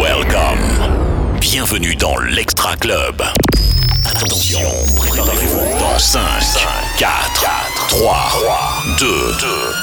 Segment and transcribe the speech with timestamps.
[0.00, 1.38] Welcome.
[1.40, 3.22] Bienvenue dans l'Extra Club.
[4.06, 6.20] Attention, préparez-vous dans 5,
[6.98, 7.10] 4,
[7.88, 9.06] 3, 2,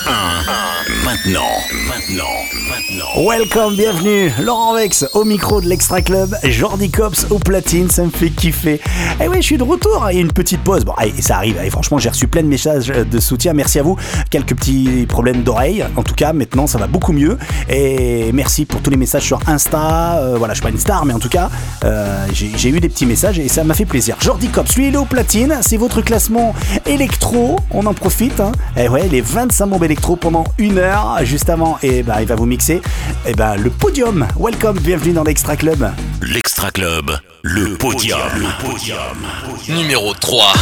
[0.08, 0.66] 1.
[1.04, 1.42] Maintenant,
[1.88, 2.24] maintenant,
[2.70, 3.28] maintenant.
[3.28, 8.10] Welcome, bienvenue, Laurent Vex au micro de l'Extra Club, Jordi Cops au platine, ça me
[8.10, 8.80] fait kiffer.
[9.22, 10.86] Et oui, je suis de retour, il y a une petite pause.
[10.86, 13.98] Bon, ça arrive, allez, franchement, j'ai reçu plein de messages de soutien, merci à vous.
[14.30, 17.38] Quelques petits problèmes d'oreille, en tout cas, maintenant ça va beaucoup mieux.
[17.68, 20.20] Et merci pour tous les messages sur Insta.
[20.20, 21.50] Euh, voilà, je suis pas une star, mais en tout cas,
[21.84, 24.16] euh, j'ai eu des petits messages et ça m'a fait plaisir.
[24.22, 26.54] Jordi Cops, lui, il est au platine, c'est votre classement
[26.86, 28.40] électro, on en profite.
[28.40, 28.52] Hein.
[28.78, 32.36] Et ouais, les 25 bombes électro pendant une heure, juste avant, et bah, il va
[32.36, 32.82] vous mixer
[33.26, 34.28] et bah, le podium.
[34.40, 35.90] Welcome, bienvenue dans l'Extra Club.
[36.22, 38.20] L'Extra Club, le podium.
[38.36, 38.98] Le podium.
[39.70, 40.54] Numéro 3.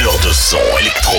[0.00, 1.18] une heure de son électro.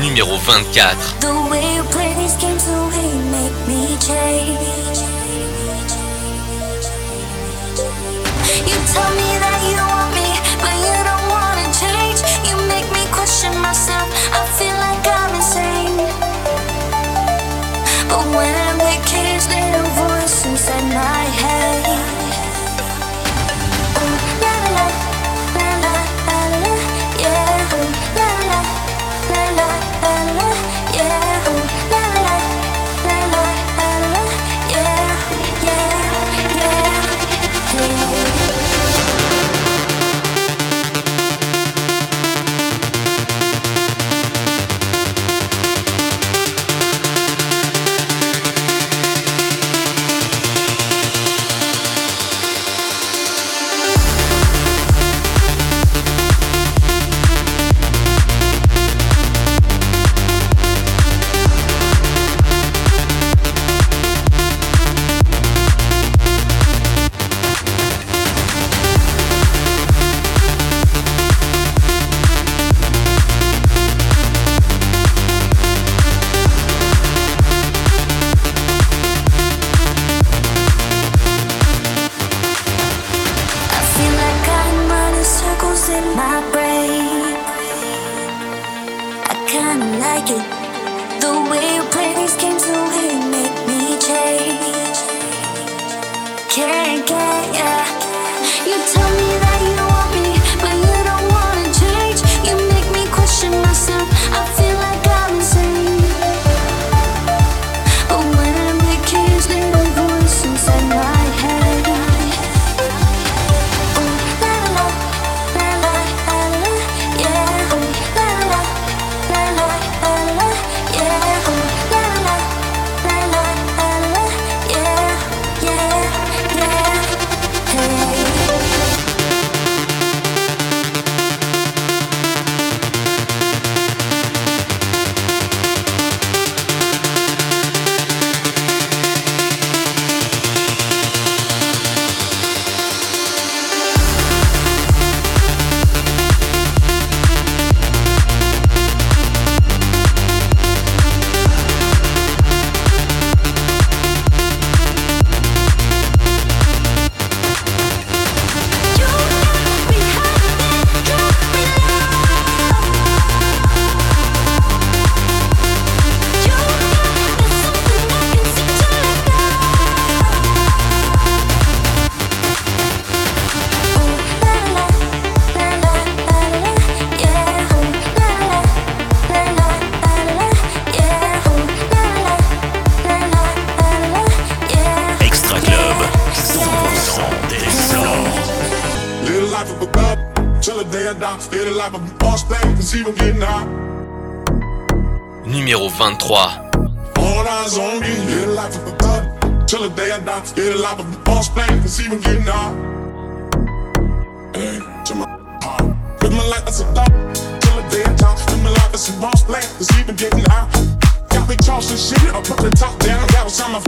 [0.00, 1.16] Numéro 24.
[8.66, 9.71] You told me that you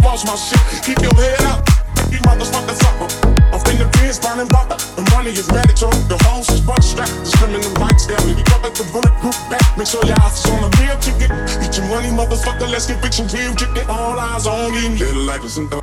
[0.05, 0.61] floss my shit.
[0.85, 1.65] Keep your head up,
[2.13, 3.09] you motherfuckers up.
[3.53, 4.69] I'm finna pins, burning rock.
[4.69, 5.97] The money is mandatory.
[6.13, 7.17] The hoes is butt strapped.
[7.25, 8.21] The swimming the lights down.
[8.29, 11.31] You got like the bulletproof back, make sure your eyes is on the real ticket.
[11.65, 12.69] Get your money, motherfucker.
[12.69, 13.89] Let's get and real ticket.
[13.89, 14.91] All eyes on you.
[15.01, 15.81] Little life is in the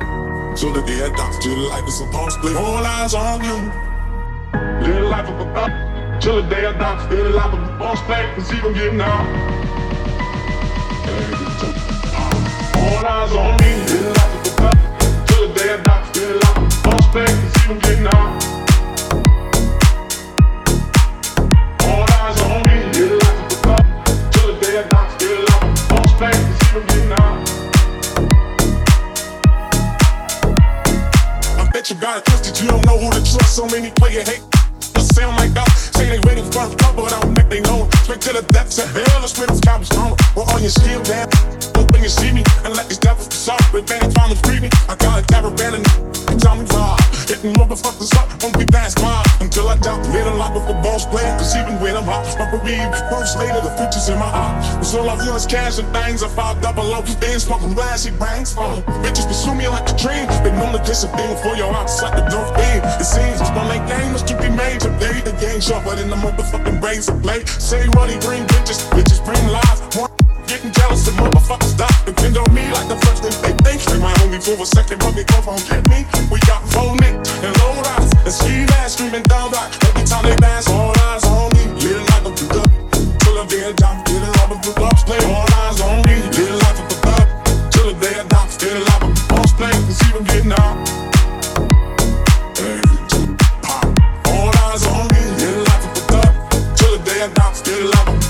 [0.54, 2.54] so the day I die, till the life is supposed to play.
[2.54, 3.58] All eyes on you.
[4.86, 5.72] Little life of a thought.
[6.20, 8.30] Till the day I die, still the life of a boss play.
[8.36, 9.26] Cause even getting out.
[12.76, 14.01] All eyes on me.
[36.02, 37.88] Say they ready for trouble, but I don't think waiting know.
[38.02, 40.21] Straight the depths of hell, the spirits cops strong.
[40.34, 41.28] Well, all your skill down.
[41.76, 43.60] Open you see me, and let these devils decide.
[43.72, 44.68] With bad time free me.
[44.88, 46.96] I got a caravan and they tell me why.
[47.28, 49.24] Hitting motherfuckers up, won't be past mine.
[49.40, 51.24] Until I doubt, made a lot before boss play.
[51.36, 54.56] Cause even when I'm hot, my bereaved, first later, the future's in my eye.
[54.80, 56.22] Cause all I feel is cash and things.
[56.22, 58.56] I five double low, then smoking glassy bangs.
[58.56, 60.26] Uh, bitches pursue me like a dream.
[60.44, 62.80] They know the discipline for your outs like the dope thing.
[63.00, 65.20] It seems one late game is to be made today.
[65.20, 67.44] The game sharper than the motherfucking brains of play.
[67.44, 69.80] Say money bring bitches, bitches bring lies.
[69.96, 70.21] One
[70.52, 71.88] Getting jealous and motherfuckers die.
[72.04, 73.80] Depend on me like the first thing they think.
[74.02, 76.04] Might hold me for a second, but they go on get me.
[76.28, 76.60] We got
[77.00, 79.72] nick and low riders and ski masks screaming down block.
[79.88, 81.64] Every time they pass, all eyes on me.
[81.80, 82.68] Little like a good
[83.24, 83.96] till the day I die.
[84.12, 85.24] Little like a good boss play.
[85.24, 86.20] All eyes on me.
[86.36, 88.44] Little like a good till the day I die.
[88.60, 89.72] Little like a boss play.
[89.72, 90.76] Cause even getting out.
[94.28, 95.22] All eyes on me.
[95.40, 97.56] Little like a good till the day I die.
[97.64, 98.21] Little like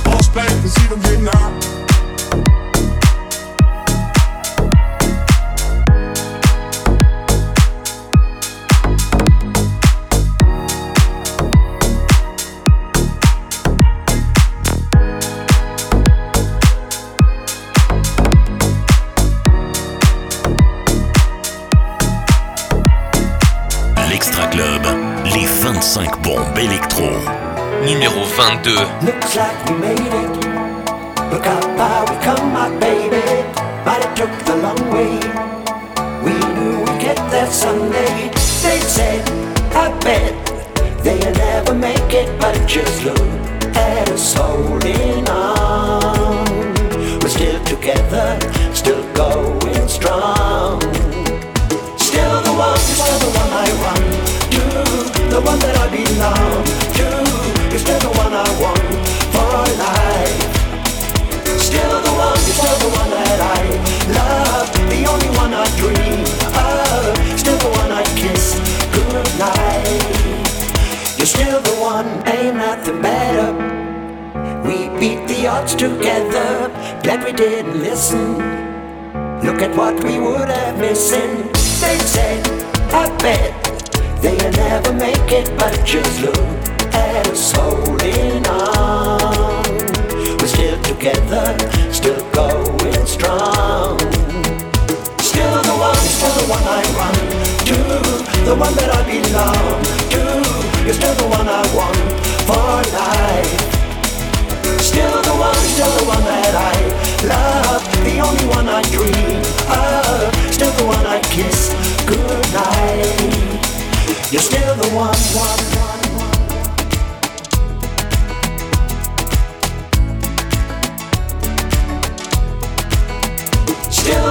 [114.32, 115.58] You're still the one, one,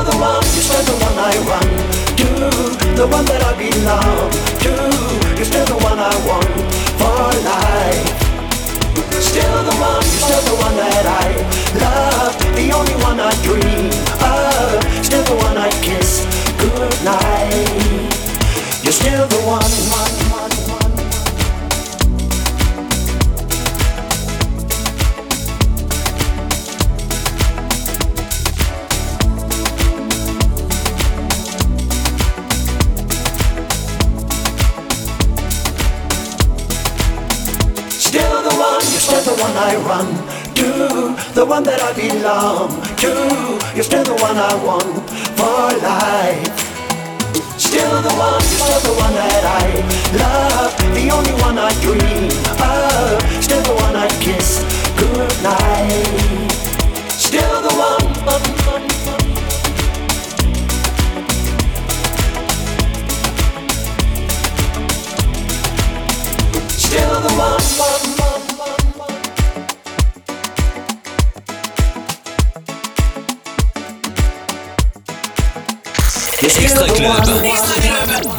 [0.04, 1.92] the one, you're still the one I run
[3.02, 4.30] the one that I belong
[4.62, 4.74] to.
[5.36, 6.46] You're still the one I want
[7.02, 8.06] for life.
[9.22, 11.28] Still the one, you're still the one that I
[11.82, 13.90] love, the only one I dream
[14.22, 15.06] of.
[15.06, 16.26] Still the one I kiss
[16.60, 18.11] goodnight
[18.92, 19.62] you're still the one.
[39.64, 40.08] I run
[40.56, 43.76] to, the one that I belong to.
[43.76, 46.71] You're still the one I want for life.
[47.72, 49.72] Still the one, still the one that I
[50.20, 52.28] love, the only one I dream
[52.60, 53.42] of.
[53.42, 54.60] Still the one I kiss
[55.00, 56.41] goodnight.
[76.72, 78.31] Extra Club.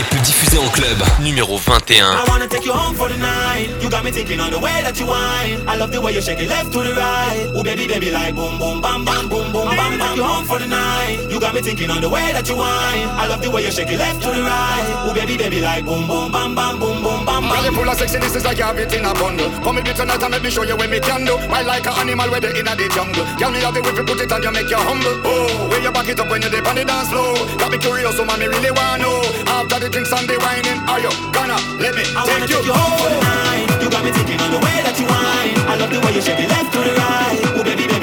[0.00, 0.96] Les plus diffusés en club.
[1.20, 2.12] Numéro 21.
[2.12, 3.68] I wanna take you home for the night.
[3.82, 5.60] You got me thinking on the way that you whine.
[5.68, 7.52] I love the way you shake it left to the right.
[7.54, 10.00] Oh baby, baby, like boom, boom, bam, bam, boom, boom, bam, bam.
[10.00, 11.28] Take you home for the night.
[11.28, 13.12] You got me thinking on the way that you whine.
[13.12, 15.04] I love the way you shake it left to the right.
[15.04, 17.74] Oh baby, baby, like boom, boom, bam, bam, boom, boom, bam, bam.
[17.74, 19.50] full of sexy, this is like you have it in a bundle.
[19.60, 21.36] Come with me tonight and let me show you what me can do.
[21.52, 23.28] I like an animal where they in the jungle.
[23.36, 25.20] Girl, me love it if you put it on you make you humble.
[25.28, 27.36] Oh, when you back it up when you dip on the dance floor.
[27.60, 29.20] Got me curious, so man, me really wanna know.
[29.44, 32.56] After the drinks and the whining, are you gonna let me I wanna take you
[32.62, 33.66] take you home for the night.
[33.82, 35.54] You got me thinking on the way that you whine.
[35.66, 37.38] I love the way you shake it left to the right.
[37.58, 37.99] Oh baby, baby,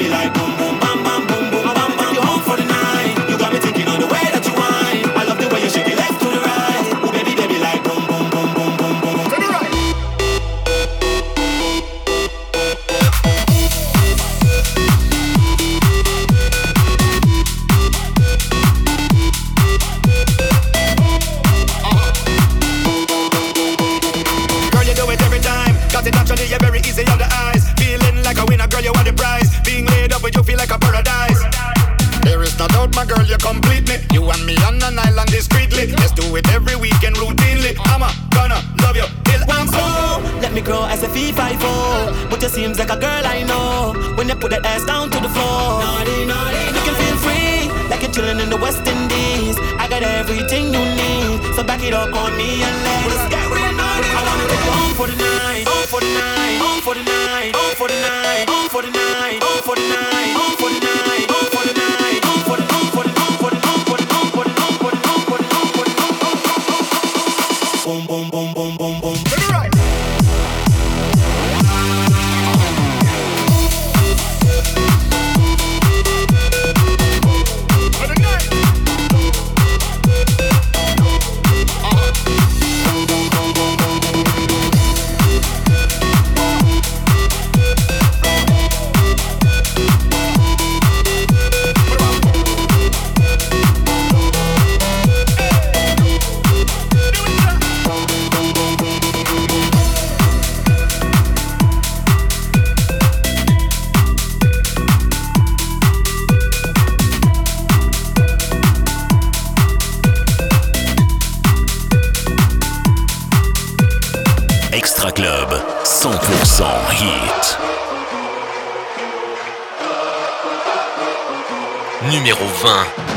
[122.60, 123.07] van.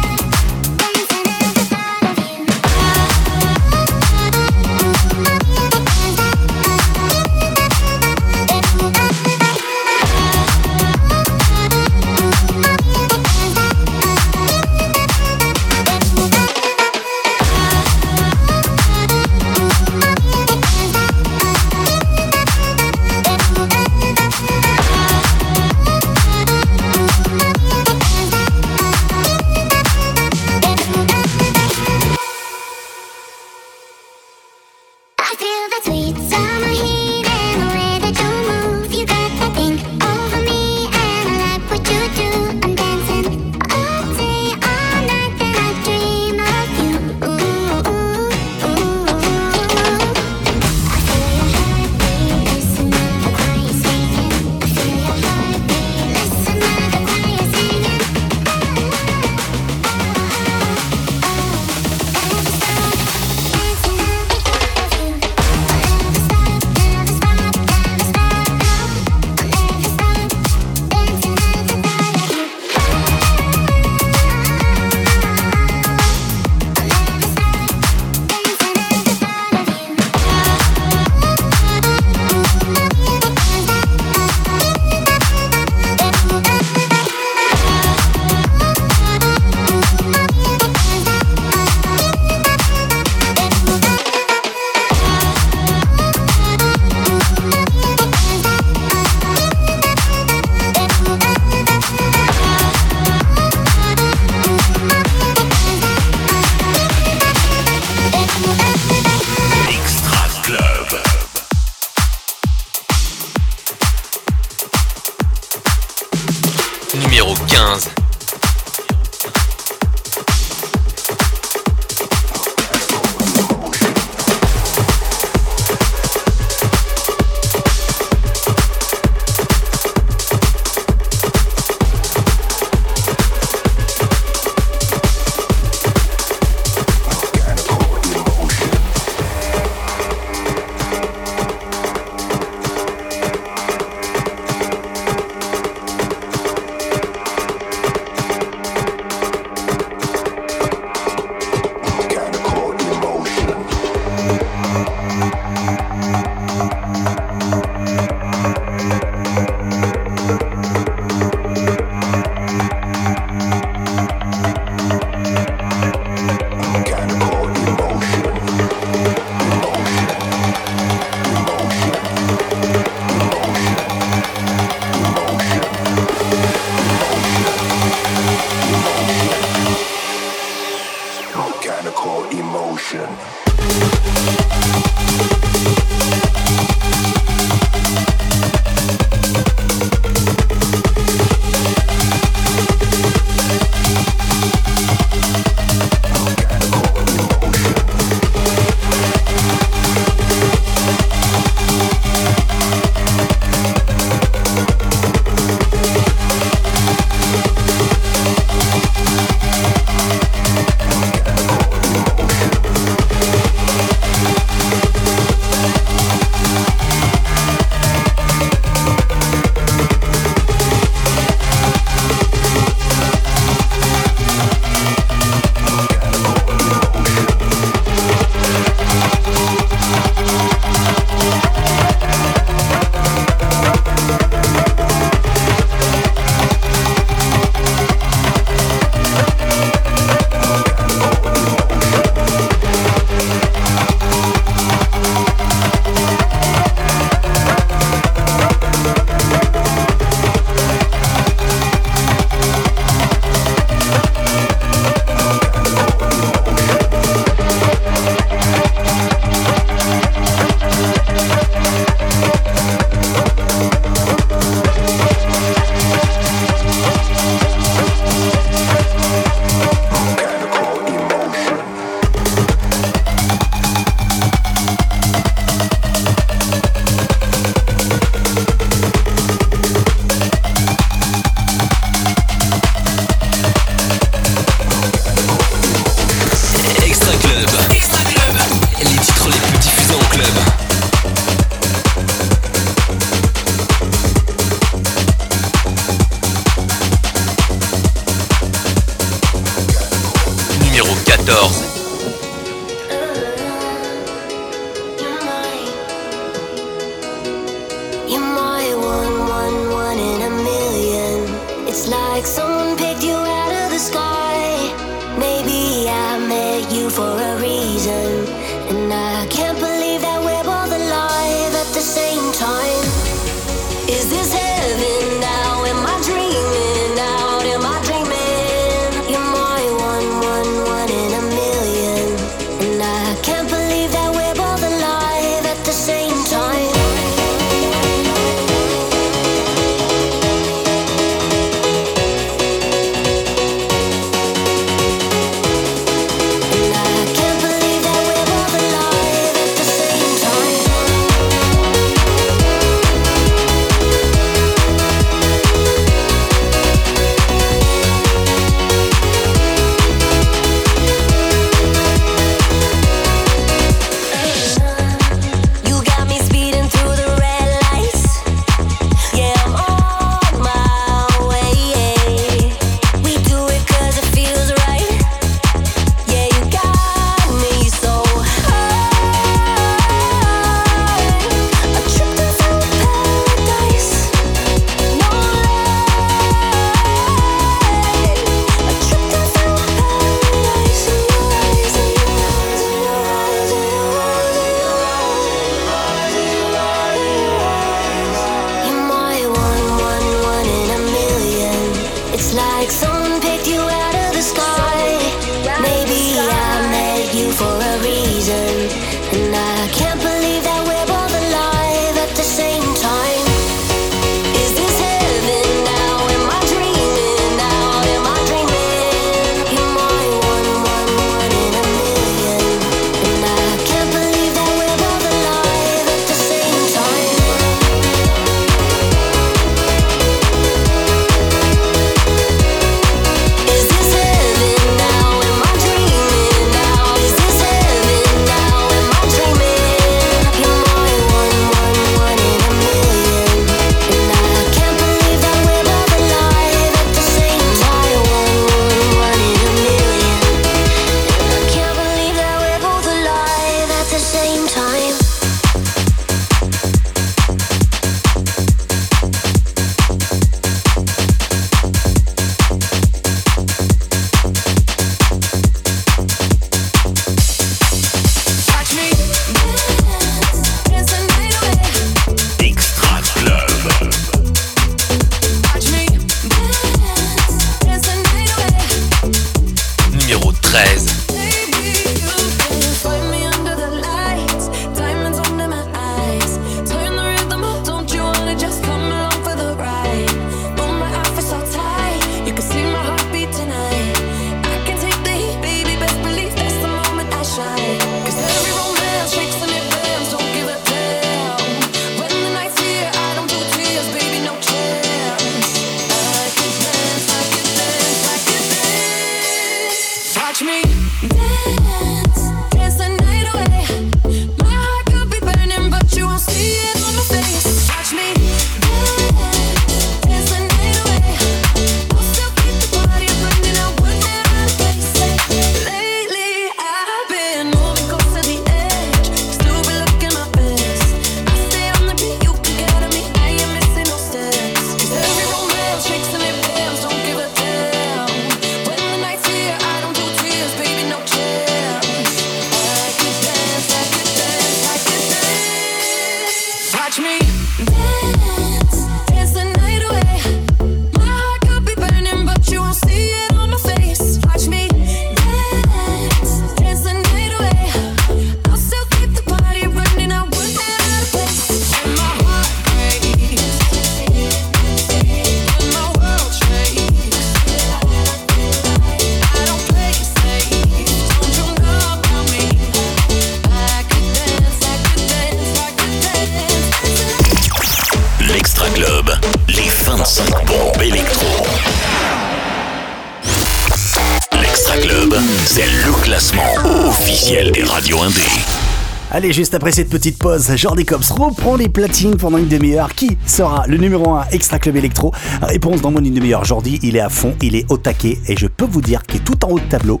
[589.18, 592.94] Allez, juste après cette petite pause, Jordi Cops reprend les platines pendant une demi-heure.
[592.94, 596.44] Qui sera le numéro 1 Extra Club Electro Réponse dans mon une demi-heure.
[596.44, 599.20] Jordi, il est à fond, il est au taquet et je peux vous dire qu'il
[599.20, 600.00] est tout en haut de tableau.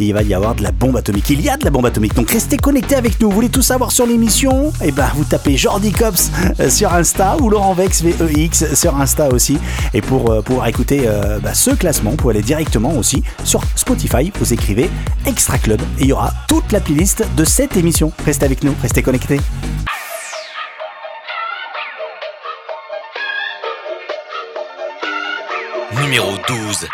[0.00, 1.28] Et il va y avoir de la bombe atomique.
[1.28, 2.14] Il y a de la bombe atomique.
[2.14, 3.28] Donc restez connectés avec nous.
[3.28, 4.72] Vous voulez tout savoir sur l'émission?
[4.82, 9.28] Eh ben, vous tapez Jordi Cops euh, sur Insta ou Laurent Vex VEX sur Insta
[9.28, 9.58] aussi.
[9.92, 13.60] Et pour euh, pouvoir écouter euh, bah, ce classement, vous pouvez aller directement aussi sur
[13.76, 14.32] Spotify.
[14.40, 14.88] Vous écrivez
[15.26, 18.10] Extra Club et il y aura toute la playlist de cette émission.
[18.24, 19.40] Restez avec nous, restez connectés.
[26.00, 26.88] Numéro 12.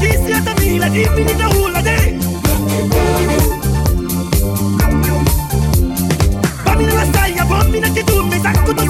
[0.00, 2.18] kisia tamila dipinita hula de
[6.64, 8.84] Bamina masaya bombina kitume sakuto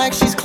[0.00, 0.39] like she's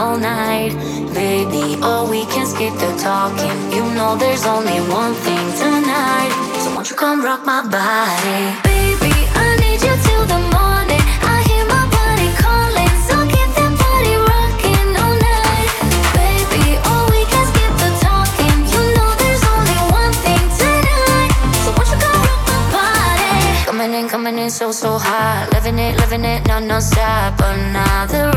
[0.00, 0.72] all night.
[1.12, 3.56] Baby, oh, we can skip the talking.
[3.76, 6.32] You know there's only one thing tonight.
[6.62, 8.40] So won't you come rock my body?
[8.64, 9.12] Baby,
[9.44, 11.04] I need you till the morning.
[11.34, 15.68] I hear my body calling, so keep that body rocking all night.
[16.16, 18.56] Baby, oh, we can skip the talking.
[18.72, 21.32] You know there's only one thing tonight.
[21.60, 23.68] So won't you come rock my body?
[23.68, 25.52] Coming in, coming in so, so hot.
[25.52, 27.36] Living it, living it, no, no stop.
[27.52, 28.32] Another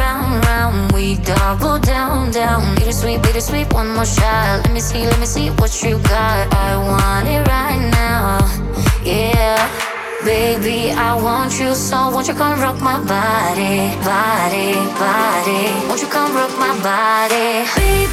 [0.94, 2.76] we double down, down.
[2.76, 4.62] Bittersweet, bittersweet, one more shot.
[4.64, 6.54] Let me see, let me see what you got.
[6.54, 8.38] I want it right now,
[9.04, 9.58] yeah.
[10.24, 12.12] Baby, I want you so.
[12.12, 15.88] Won't you come rock my body, body, body?
[15.88, 18.13] Won't you come rock my body, baby?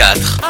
[0.00, 0.49] 4.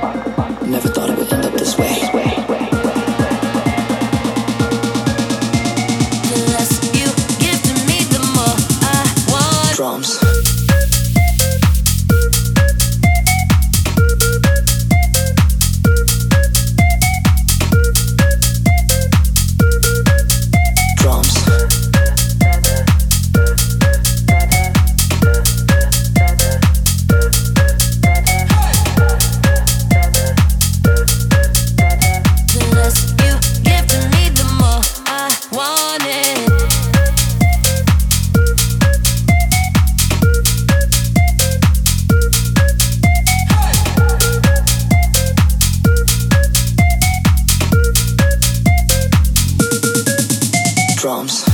[51.03, 51.50] I